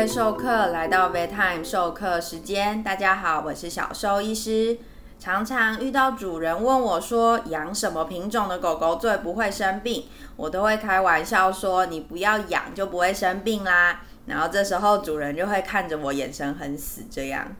[0.00, 4.78] 位授课来到 Vetime 授课时间，大家好，我是小兽医师。
[5.18, 14.00] 常常遇到主人问我说，养什么品种的狗狗最不会生病，我都会开玩笑说，你不要养就不会生病啦。
[14.24, 17.54] 然后这时候主人就会看着我，眼神很死这样。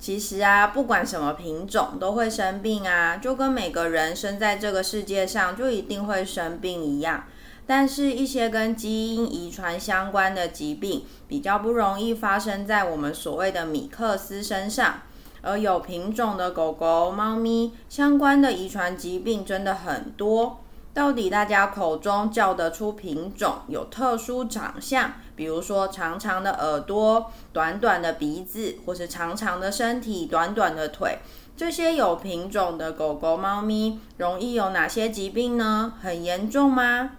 [0.00, 7.22] 其实啊，不管什么品种都会生病啊，就跟每个人生在这个世界上就一定会生病一样。
[7.66, 15.02] 但是，一些跟基因遗传相关的疾病比较不容易发生在我们所谓的米克斯身上，
[15.42, 20.58] 而有品种的狗狗、猫咪相关的遗传疾病真的很多。
[20.92, 31.20] 到底大家口中叫得出品种有特殊长相，比如说长长的耳朵、短短的鼻子，或是长长的身体、短短的腿，
[31.56, 35.94] 这些有品种的狗狗、猫咪容易有哪些疾病呢？
[36.02, 37.12] 很严重吗？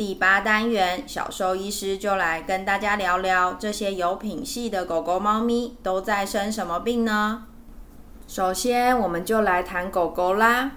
[0.00, 7.42] 第八单元，小兽医师就来跟大家聊聊这些有品系的狗狗、猫咪都在生什么病呢？
[8.26, 10.70] 首先，我们就来谈狗狗啦。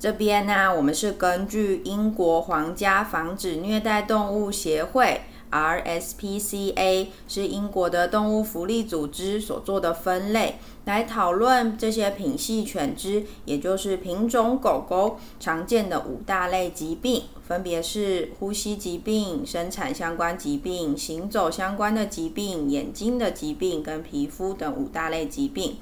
[0.00, 10.56] 这边呢，我们是根据英国皇家防止虐待动物协会 （RSPCA） 是英国的动物福利组织所做的分类。
[10.84, 25.78] 来讨论这些品系犬只，也就是品种狗狗常见的五大类疾病，分别是呼吸疾病、生产相关疾病、行走相关的疾病、眼睛的疾病跟皮肤等五大类疾病。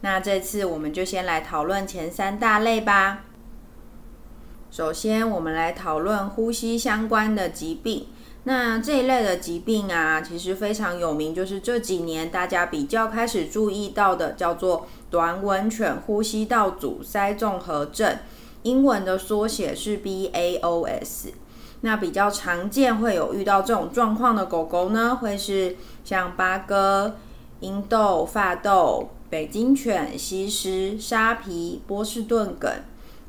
[0.00, 3.24] 那这次我们就先来讨论前三大类吧。
[4.70, 8.06] 首先，我们来讨论呼吸相关的疾病。
[8.44, 18.16] 那这一类的疾病啊，其实非常有名，就是这几年大家比较开始注意到的，叫做短吻犬呼吸道阻塞综合症，
[18.62, 21.32] 英文的缩写是 BAOS。
[21.82, 27.16] 那比较常见会有遇到这种状况的狗狗呢，会是像八哥、
[27.60, 32.72] 英斗、发斗、北京犬、西施、沙皮、波士顿梗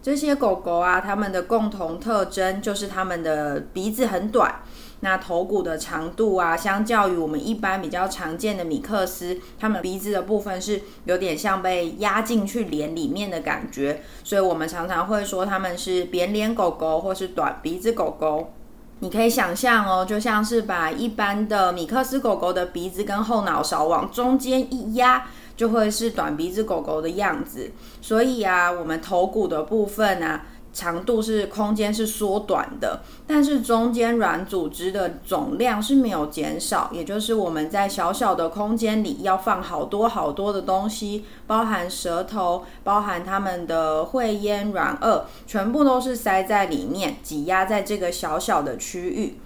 [0.02, 4.62] 这些狗狗啊，它们的共同特征就是它们的鼻子很短。
[5.02, 18.52] 那头骨的长度啊，相较于我们一般比较常见的米克斯，它们鼻子的部分是有点像被压进去脸里面的感觉，所以我们常常会说它们是扁脸狗狗或是短鼻子狗狗。
[19.00, 27.72] 你可以想象哦，就像是把一般的米克斯狗狗的鼻子跟后脑勺往中间一压，就会是短鼻子狗狗的样子。
[28.02, 30.42] 所以啊，我们头骨的部分呢。
[30.79, 49.38] 长度是空间是缩短的，但是中间软组织的总量是没有减少，也就是我们在小小的空间里要放好多好多的东西，包含舌头，包含它们的会咽软腭，全部都是塞在里面，挤压在这个小小的区域。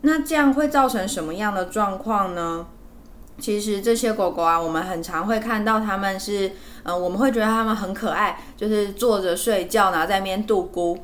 [0.00, 2.66] 那这样会造成什么样的状况呢？
[3.38, 6.52] 其实这些狗狗啊，我们很常会看到它们是，
[6.84, 10.98] 嗯，我们会觉得它们很可爱，就是坐着睡觉，然后在那边度咕，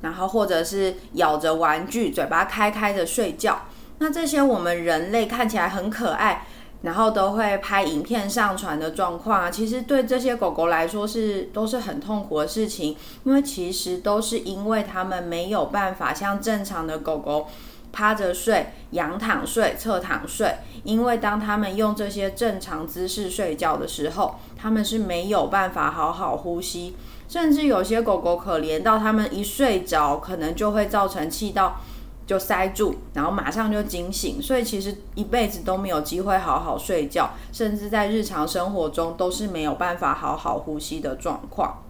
[0.00, 3.62] 然后或者是咬着玩具，嘴巴开开的睡觉。
[3.98, 6.46] 那这些我们人类看起来很可爱，
[6.82, 17.46] 然后都会拍影片上传的状况啊，其实对这些狗狗来说是都是很痛苦的事情，因为其实都是因为它们没有办法像正常的狗狗。
[17.92, 26.94] 趴着睡、仰躺睡、侧躺睡，因为当他们用这些正常姿势睡觉的时候，他们是没有办法好好呼吸，
[27.28, 31.80] 甚至有些狗狗可怜到他们一睡着，可能就会造成气道
[32.26, 41.82] 就塞住，然后马上就惊醒，所以其实一辈子都没有机会好好睡觉，甚至在日常生活中都是没有办法好好呼吸的状况。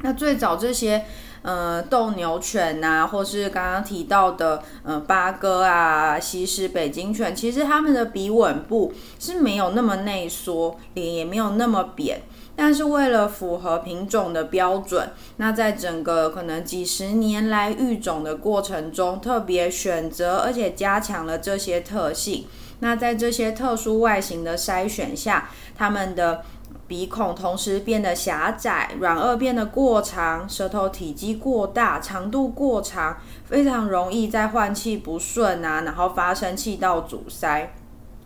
[0.00, 1.04] 那最早这些。
[1.42, 12.22] 呃，斗牛犬呐，或是刚刚提到的，呃，八哥啊，西施、北京犬，其实它们的鼻吻部是没有那么内缩，脸也没有那么扁。
[12.56, 22.46] 但是为了符合品种的标准，那在整个可能几十年来育种的过程中，特别选择而且加强了这些特性。
[22.80, 26.42] 那在这些特殊外形的筛选下，它们的。
[26.88, 37.74] 鼻孔同时变得狭窄，软腭变得过长，舌头体积过大，长度过长，非常容易在换气不顺啊，然后发生气道阻塞。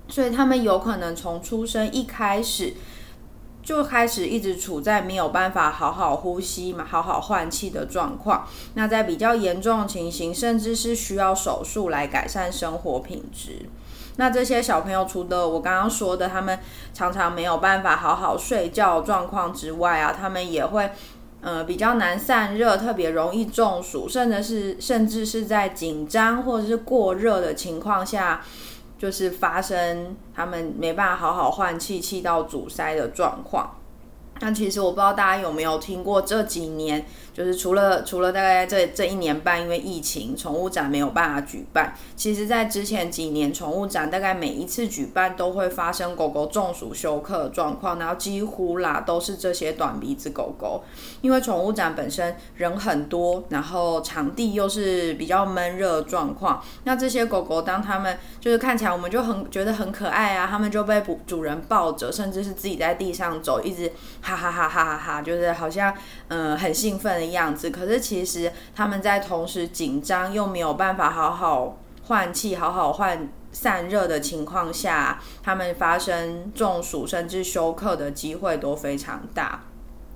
[0.08, 2.74] 所以他们有可能从出生一开始
[3.62, 8.46] 就开始一直处在没有办法好好呼吸嘛，好好换气的状况。
[8.74, 13.68] 那在比较严重的情形，甚至是需要手术来改善生活品质。
[14.16, 16.58] 那这些小朋友除了我刚刚说的，他们
[16.92, 20.90] 常常没有办法好好睡觉状况之外啊，他们也会，
[21.40, 28.42] 呃，比较难散热，特别容易中暑，甚至是甚至是在紧张或者是过热的情况下，
[28.98, 33.78] 就是发生他们没办法好好换气，气道阻塞的状况。
[34.40, 41.94] 那其实我不知道大家有没有听过，这几年就是除了除了大概这这一年半，因为疫情，宠物展没有办法举办。
[42.16, 50.82] 其实，在之前几年，宠物展大概每一次举办都会发生狗狗中暑休克的状况，然后几乎啦都是这些短鼻子狗狗。
[51.20, 63.92] 因为宠物展本身人很多，然后场地又是比较闷热状况，那这些狗狗当它们就是看起来我们就很觉得很可爱啊，它们就被主主人抱着，甚至是自己在地上走，一直。
[64.20, 65.92] 哈哈哈哈哈哈，就是好像
[66.28, 79.62] 嗯很兴奋的样子，可是其实他们在同时紧张又没有办法好好换气、好好换散热的情况下，他们发生中暑甚至休克的机会都非常大。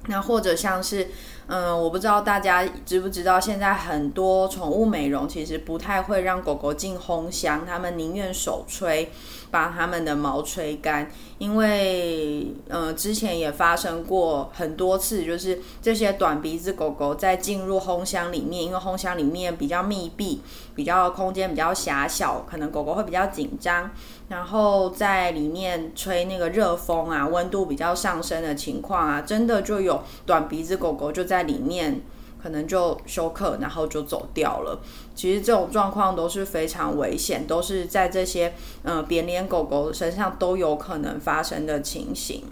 [0.07, 1.09] 那或者像是
[1.49, 9.11] 嗯，我不知道大家知不知道，现在很多宠物美容其实不太会让狗狗进烘箱，他们宁愿手吹。
[9.49, 11.09] 把它们的毛吹干，
[11.39, 20.43] 因为呃之前也发生过很多次，就是这些短鼻子狗狗在进入烘箱里面，因为烘箱里面比较密闭，
[20.75, 23.89] 比较空间比较狭小，可能狗狗会比较紧张，
[24.29, 32.03] 然后在里面吹那个热风啊，温度比较上升的情况啊，真的就有短鼻子狗狗就在里面。
[32.39, 34.79] 可能就休克，然后就走掉了。
[35.17, 42.45] 其实这种状况都是非常危险，都是在这些嗯扁脸狗狗身上都有可能发生的情形。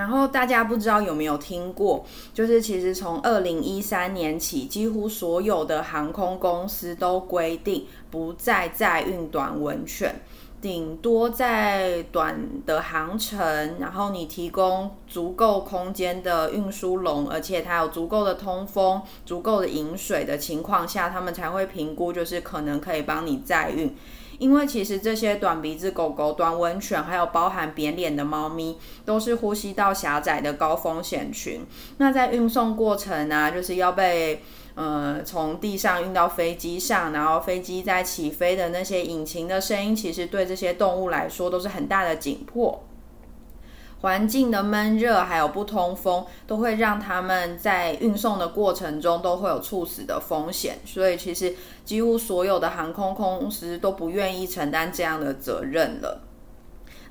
[0.00, 2.02] 然后大家不知道有没有听过，
[2.32, 10.14] 就是其实从二零一三年起，几乎所有的航空公司都规定不再载运短文犬。
[10.62, 23.94] 顶多在短的航程，然后你提供足够空间的运输笼，而且它有足够的通风、足够的饮水的情况下，他们才会评估，就是可能可以帮你载运。
[24.40, 31.64] 因为其实这些短鼻子狗狗、短吻犬，还有包含扁脸的猫咪，都是呼吸道狭窄的高风险群。
[31.98, 34.42] 那在运送过程啊，就是要被。
[34.76, 42.82] 呃，从地上运到飞机上，然后飞机在起飞的那些引擎的声音，其实对这些动物来说都是很大的紧迫。
[44.00, 50.78] 环境的闷热还有不通风，都会让他们在运送的过程中都会有猝死的风险。
[50.84, 51.54] 所以，其实
[51.84, 56.22] 几乎所有的航空公司都不愿意承担这样的责任了。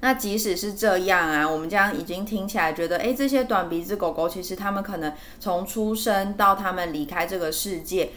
[0.01, 8.09] 那即使是这样啊，我们这样已经听起来觉得，哎，这些短鼻子狗狗其实它们可能从出生到它们离开这个世界，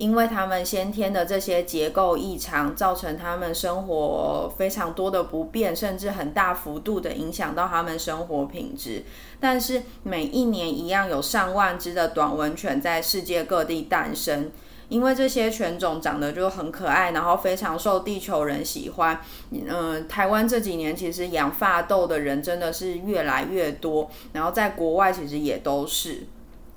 [0.00, 9.04] 因为他们先天的这些结构异常，造成他们生活非常多的不便，甚至很大幅度的影响到他们生活品质。
[9.38, 14.50] 但是每一年一样有上万只的短吻犬在世界各地诞生。
[14.88, 19.20] 因为这些犬种长得就很可爱，然后非常受地球人喜欢。
[19.52, 26.26] 嗯，台湾这几年其实养发豆的人真的是越来越多，然后在国外其实也都是。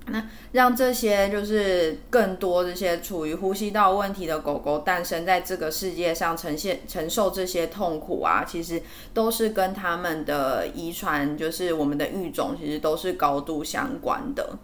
[0.07, 0.21] 那
[0.51, 8.81] 让这些就是更多这些处于呼吸道问题的狗狗诞生在这个世界上，呈现承受这些痛苦啊，其实
[9.13, 14.57] 都是跟他们的遗传，就是我们的育种，其实都是高度相关的。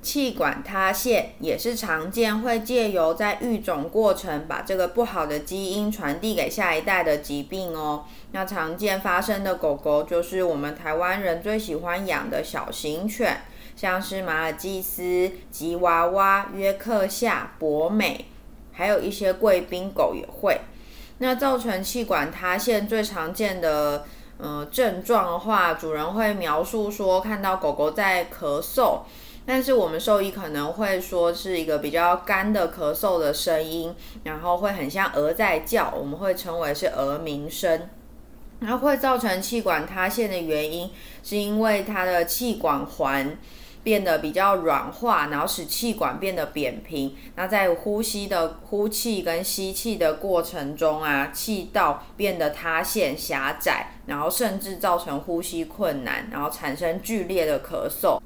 [0.00, 8.04] 气管塌陷也是常见，会借由在育种过程把这个不好的基因传递给下一代的疾病哦。
[8.32, 13.42] 那常见发生的狗狗就是我们台湾人最喜欢养的小型犬，
[13.76, 18.26] 像是马尔济斯、吉娃娃、约克夏、博美，
[18.72, 20.60] 还有一些贵宾狗也会。
[21.18, 24.04] 那造成气管塌陷最常见的
[24.38, 29.00] 呃症状的话，主人会描述说看到狗狗在咳嗽。
[29.44, 37.88] 但是我们兽医可能会说是一个比较干的咳嗽的声音，然后会很像鹅在叫，我们会称为是鹅鸣声。
[38.60, 40.88] 然后会造成气管塌陷的原因，
[41.24, 43.36] 是因为它的气管环
[43.82, 47.16] 变得比较软化，然后使气管变得扁平。
[47.36, 58.20] 那在呼吸的呼气跟吸气的过程中啊，气道变得塌陷狭窄，然后甚至造成呼吸困难，然后产生剧烈的咳嗽。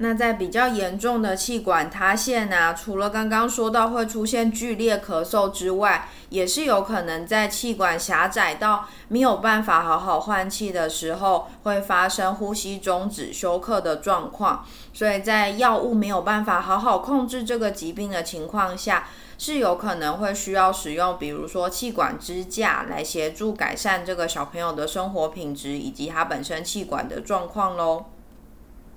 [0.00, 14.64] 那在比较严重的气管塌陷啊，除了刚刚说到会出现剧烈咳嗽之外，也是有可能在气管狭窄到没有办法好好换气的时候，会发生呼吸中止、休克的状况。
[14.92, 28.04] 所以在药物没有办法好好控制这个疾病的情况下，是有可能会需要使用，比如说气管支架来协助改善这个小朋友的生活品质以及他本身气管的状况喽。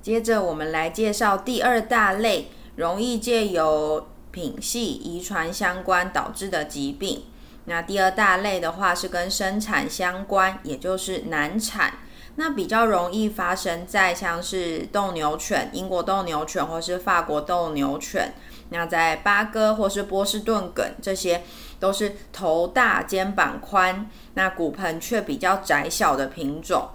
[0.01, 7.25] 接着，我们来介绍第二大类容易借由品系遗传相关导致的疾病。
[7.65, 11.93] 那第二大类的话是跟生产相关，也就是难产。
[12.35, 18.33] 那比较容易发生在像是斗牛犬、英国斗牛犬或是法国斗牛犬。
[18.69, 21.43] 那在巴哥或是波士顿梗，这些
[21.77, 26.89] 都是头大、肩膀宽，那骨盆却比较窄小的品种。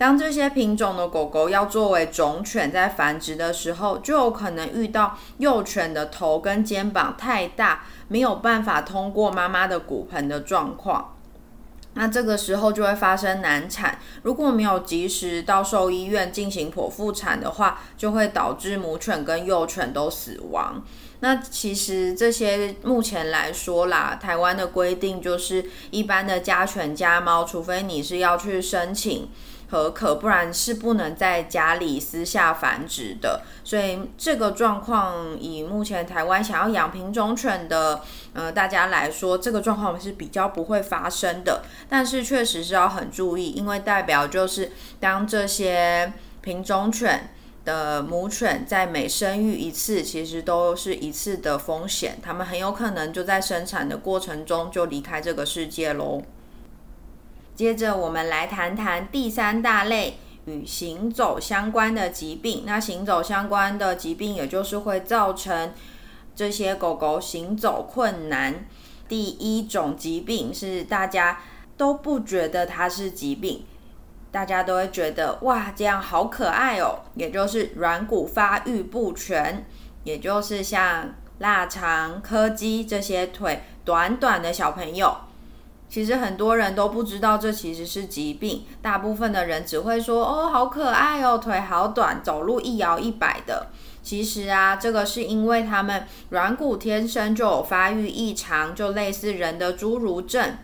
[0.00, 11.16] 当这些品种的狗狗要作为种犬在繁殖的时候，就有可能遇到幼犬的头跟肩膀太大，没有办法通过妈妈的骨盆的状况。
[11.92, 13.98] 那这个时候就会发生难产。
[14.22, 20.82] 如果没有及时到兽医院进行剖腹产的话，就会导致母犬跟幼犬都死亡。
[21.20, 29.28] 那其实这些目前来说啦，台湾的规定就是一般的家犬家猫，除非你是要去申请。
[29.70, 33.42] 可可，不然是不能在家里私下繁殖的。
[33.62, 38.00] 所以这个状况，以目前台湾想要养品种犬的，
[38.32, 41.62] 呃，大家来说，这个状况是比较不会发生的。
[41.88, 47.30] 但是确实是要很注意，因为代表就是当这些品种犬
[47.64, 56.20] 的母犬在每生育一次，其实都是一次的风险，它们很有可能就在生产的过程中就离开这个世界喽。
[57.60, 62.62] 接着，我们来谈谈第三大类与行走相关的疾病。
[62.64, 65.74] 那行走相关的疾病，也就是会造成
[66.34, 68.64] 这些狗狗行走困难。
[69.06, 71.42] 第一种疾病是大家
[71.76, 73.66] 都不觉得它是疾病，
[74.30, 77.00] 大家都会觉得哇，这样好可爱哦。
[77.14, 79.66] 也就是软骨发育不全，
[80.04, 85.14] 也就是像腊肠、柯基这些腿短短的小朋友。
[85.90, 93.66] 其实很多人都不知道这其实是疾病，大部分的人只会说哦，好可爱哦，腿好短，走路一摇一摆的。
[94.00, 100.56] 其实啊，这个是因为他们软骨天生就有发育异常，就类似人的侏儒症，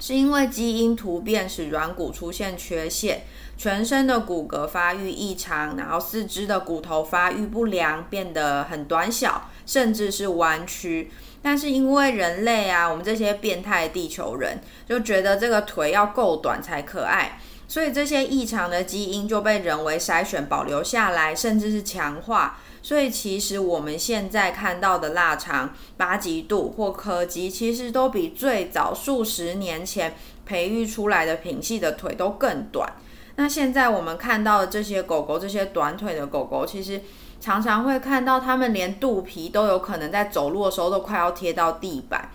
[0.00, 3.24] 是因为基因突变使软骨出现缺陷，
[3.58, 11.10] 全身的骨骼发育异常，然后四肢的骨头发育不良，变得很短小，甚至是弯曲。
[11.46, 22.58] 但是因为人类啊，我们这些变态地球人就觉得这个腿要够短才可爱，所以这些异常的基因就被人为筛选保留下来，甚至是强化。
[22.80, 30.14] 所以其实我们现在看到的腊肠、巴吉度或柯基，其实都比最早数十年前
[30.46, 32.90] 培育出来的品系的腿都更短。
[33.36, 37.02] 那现在我们看到的这些狗狗，这些短腿的狗狗，其实。
[37.44, 42.32] 常常会看到它们连肚皮都有可能在走路的时候都快要贴到地板，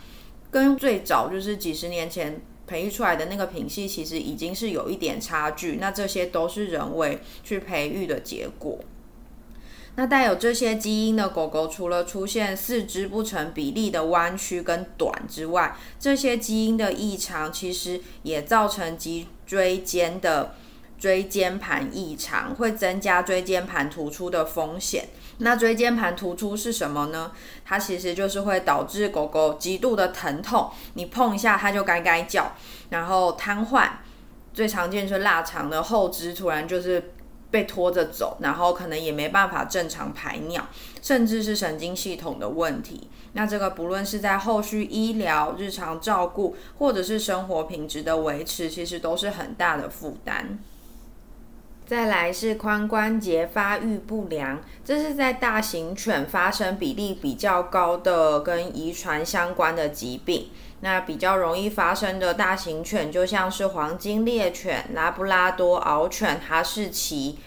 [0.52, 5.78] 跟最早就是几十年前培育出来的那个品系其实已经是有一点差距。
[5.78, 8.78] 那这些都是人为去培育的结果。
[9.96, 20.54] 那带有这些基因的狗狗，除了出现四肢不成比例的弯曲跟短之外，这些基因的异常其实也造成脊椎间的。
[21.00, 25.08] 椎间盘异常会增加椎间盘突出的风险。
[25.38, 27.32] 那椎间盘突出是什么呢？
[27.64, 32.52] 它其实就是会导致狗狗极度的疼痛，你碰一下它就该该叫，
[32.90, 33.90] 然后瘫痪。
[34.54, 37.14] 最常见是腊肠的后肢突然就是
[37.50, 40.68] 被拖着走，然后可能也没办法正常排尿，
[41.02, 43.10] 甚至是神经系统的问题。
[43.34, 50.60] 那这个不论是在后续医疗、日常照顾，或者是生活品质的维持，其实都是很大的负担。
[51.90, 60.52] 再来是髋关节发育不良，这是在大型犬发生比例比较高的跟遗传相关的疾病。
[60.82, 67.40] 那比较容易发生的大型犬，就像是黄金猎犬、拉布拉多、獒犬、哈士奇。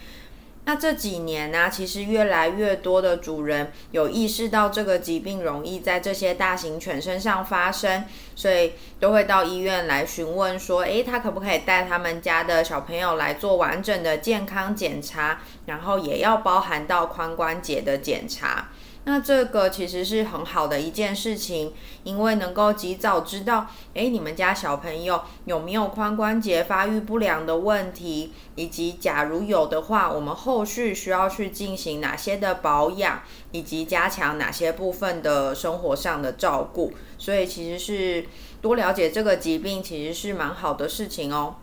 [0.65, 8.05] 那这几年呢，其实越来越多的主人有意识到这个疾病容易在这些大型犬身上发生，
[8.37, 18.69] 所以都会到医院来询问说，诶，他可不可以带他们家的小朋友来做完整的健康检查，然后也要包含到髋关节的检查。
[19.05, 36.93] 那这个其实是很好的一件事情，因为能够及早知道，诶，你们家小朋友有没有髋关节发育不良的问题，以及假如有的话，我们后续需要去进行哪些的保养，以及加强哪些部分的生活上的照顾。
[37.19, 38.25] 所以其实是
[38.61, 41.57] 多了解这个疾病，其实是蛮好的事情哦。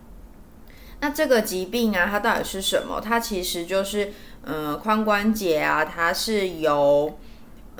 [0.99, 2.99] 那这个疾病啊，它到底是什么？
[2.99, 4.11] 它其实就是，
[4.43, 7.17] 嗯，髋关节啊，它是由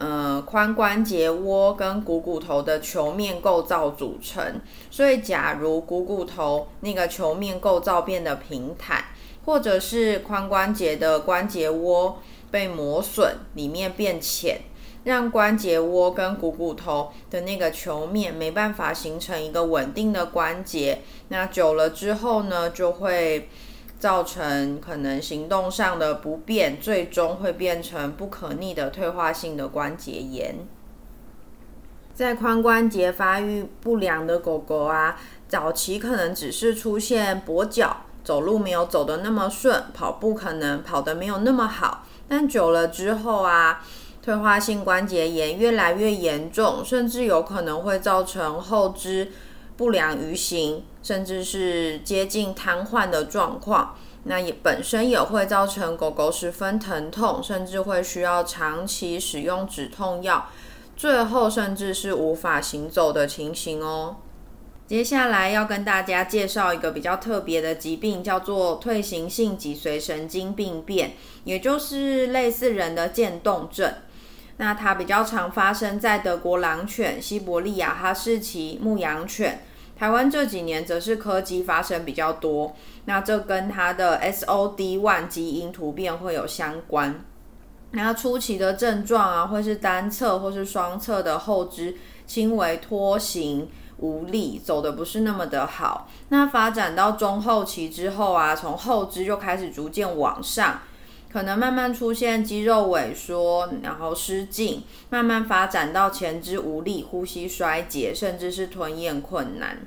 [0.01, 9.03] 嗯，髋关节窝跟股骨头的球面构造组成，所以假如股骨头那个球面构造变得平坦，
[9.45, 14.61] 或者是髋关节的关节窝被磨损，里面变浅，
[15.03, 21.01] 让关节窝跟股骨头的那个球面没办法形成一个稳定的关节。
[21.27, 23.49] 那久了之后呢，就会
[23.99, 30.55] 造成可能行动上的不便，最终会变成不可逆的退化性的关节炎。
[32.15, 42.05] 在髋关节发育不良的狗狗啊，早期可能只是出现跛脚，走路没有走得那么顺，跑步可能跑得没有那么好。
[42.27, 43.81] 但久了之后啊，
[44.21, 49.31] 退化性关节炎越来越严重，甚至有可能会造成后肢
[49.79, 53.95] 不良于行，甚至是接近瘫痪的状况。
[54.25, 60.49] 那也本身也会造成狗狗十分疼痛，甚至会需要长期使用止痛药。
[60.97, 64.17] 最后，甚至是无法行走的情形哦。
[64.85, 71.13] 接下来要跟大家介绍一个比较特别的疾病，叫做退行性脊髓神经病变，
[71.45, 73.93] 也就是类似人的渐冻症。
[74.57, 79.63] 那它比较常发生在德国狼犬、西伯利亚哈士奇、牧羊犬。
[79.99, 82.73] 台湾这几年则是柯基发生比较多。
[83.03, 87.25] 那这跟它的 SOD1 基因突变会有相关。
[87.91, 96.07] 那初期的症状啊，会是单侧或是双侧的后肢轻微拖行无力，走的不是那么的好。
[96.29, 100.79] 那发展到中后期之后啊，从后肢就开始逐渐往上，
[101.31, 109.77] 可能慢慢出现肌肉萎缩，然后失禁，慢慢发展到前肢无力、呼吸衰竭，甚至是吞咽困难。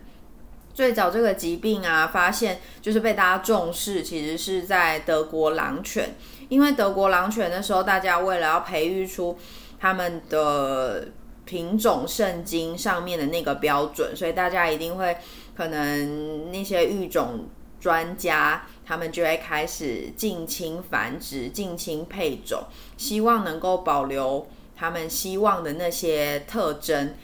[0.72, 6.14] 最早这个疾病啊，发现就是被大家重视，其实是在德国狼犬，
[6.48, 9.36] 因为德国狼犬那时候大家为了要培育出
[9.78, 11.08] 他们的
[11.44, 15.14] 品种圣经上面的那个标准，所以大家一定会
[15.54, 17.46] 可能那些育种
[17.78, 22.64] 专家他们就会开始近亲繁殖、近亲配种，
[22.98, 24.46] 希望能够保留
[24.76, 27.14] 他们希望的那些特征。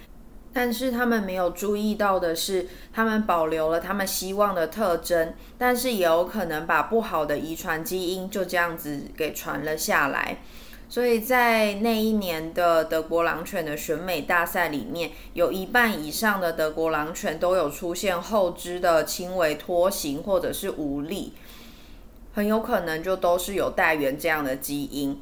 [0.50, 10.38] 但是他们没有注意到的是，他们保留了他们希望的特征，但是也有可能把不好的遗传基因就这样子给传了下来。
[10.90, 21.34] 所以在那一年的德国狼犬的选美大赛里面，有一半以上的德国狼犬都有出现后肢的轻微拖行或者是无力，
[22.32, 25.20] 很有可能就都是有带源这样的基因。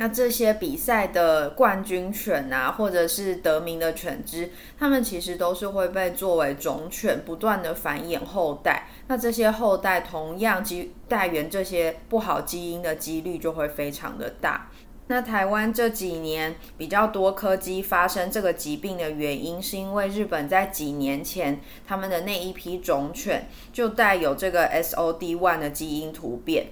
[0.00, 8.86] 那这些比赛的冠军犬啊，或者是得名的犬只，它们其实都是会被作为种犬，不断的繁衍后代。
[9.08, 14.70] 那这些后代同样基带源这些不好基因的几率就会非常的大。
[15.10, 26.66] 那台湾这几年比较多柯基发生这个疾病的原因，是因为日本在几年前他们的那一批种犬就带有这个 SOD1 的基因突变。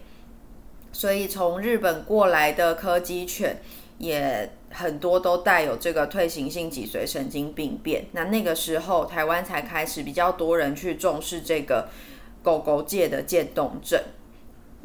[0.92, 3.60] 所以从日本过来的柯基犬
[3.98, 8.06] 也很多都带有这个退行性脊髓神经病变。
[8.12, 11.88] 那那个时候台湾才开始比较多人去重视这个
[12.42, 13.98] 狗狗界的渐冻症。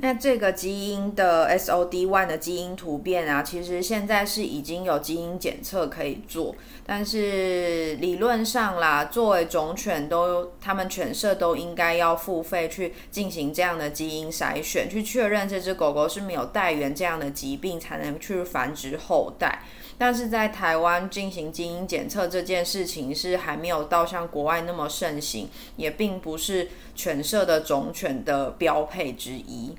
[0.04, 6.56] 那这个基因的 SOD1 的基因突变啊，其实现在是已经有基因检测可以做，
[6.88, 19.62] 但是理论上啦，作为种犬都，他们犬舍都应该要付费去进行这样的基因筛选，去确认这只狗狗是没有带源这样的疾病，才能去繁殖后代。
[20.00, 29.76] 但是在台湾进行基因检测这件事情是还没有到像国外那么盛行，也并不是犬舍的种犬的标配之一。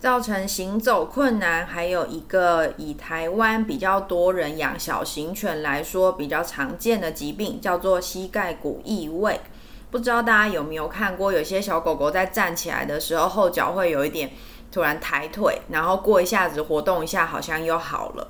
[0.00, 9.38] 造成行走困难，还有一个以台湾比较多人养小型犬来说比较常见的疾病，叫做膝盖骨异位。
[9.90, 14.30] 不知道大家有没有看过，有些小狗狗在站起来的时候，后脚会有一点
[14.72, 18.28] 突然抬腿，然后过一下子活动一下，好像又好了。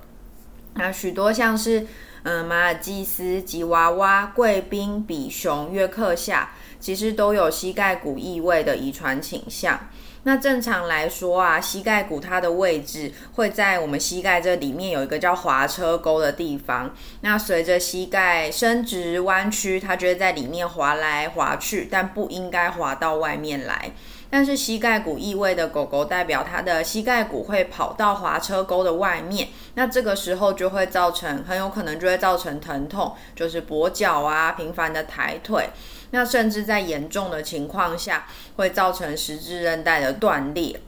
[0.75, 1.87] 那许多像是
[2.23, 9.79] 嗯马尔济斯、吉娃娃、贵宾、比熊、约克夏，其实都有膝盖骨异位的遗传倾向。
[10.25, 16.95] 那正常来说啊，膝盖骨它的位置会在我们膝盖这里面有一个叫滑车沟的地方。
[17.23, 23.93] 那随着膝盖伸直弯曲，它就会在里面滑来滑去，但不应该滑到外面来。
[24.31, 35.71] 但是膝盖骨异位的狗狗代表它的膝盖骨会跑到滑车沟的外面，那这个时候就会造成很有可能就会造成疼痛，就是跛脚啊，频繁的抬腿。
[36.13, 40.81] 那甚至在严重的情况下，会造成十字韧带的断裂，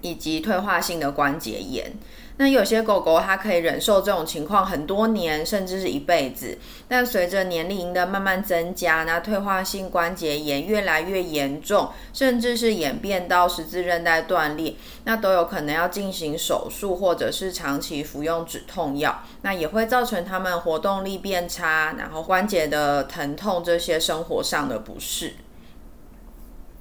[0.00, 1.92] 以及退化性的关节炎。
[2.38, 6.56] 那有些狗狗它可以忍受这种情况很多年，甚至是一辈子。
[6.86, 19.22] 但随着年龄的慢慢增加，那退化性关节炎越来越严重，甚至是演变到十字韧带断裂，那都有可能要进行手术，或者是长期服用止痛药。
[19.42, 25.34] 那也会造成它们活动力变差，然后关节的疼痛这些生活上的不适。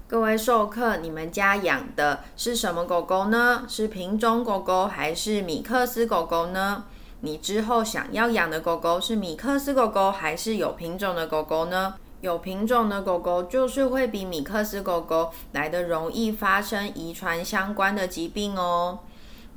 [0.09, 3.65] 各位授课，你们家养的是什么狗狗呢？
[3.67, 6.85] 是品种狗狗还是米克斯狗狗呢？
[7.19, 11.95] 你之后想要养的狗狗是米克斯狗狗还是有品种的狗狗呢？
[12.21, 18.99] 有品种的狗狗就是会比米克斯狗狗来的容易发生遗传相关的疾病哦。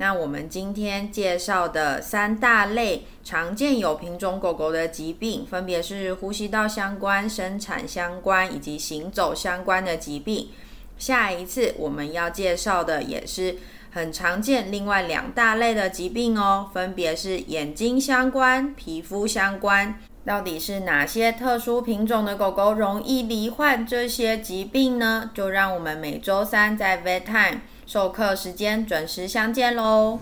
[0.01, 10.49] 那我们今天介绍的三大类常见有品种狗狗的疾病，分别是呼吸道相关、生产相关以及行走相关的疾病。
[10.97, 13.57] 下一次我们要介绍的也是
[13.91, 19.99] 很常见，另外两大类的疾病哦，分别是眼睛相关、皮肤相关。
[20.25, 25.29] 到底是哪些特殊品种的狗狗容易罹患这些疾病呢？
[25.35, 27.61] 就让我们每周三在 Vet Time。
[27.91, 30.17] 授课时间准时相见喽！